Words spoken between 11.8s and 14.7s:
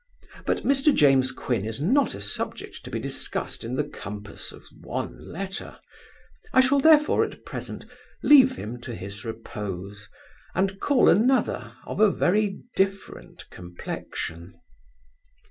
of a very different complexion.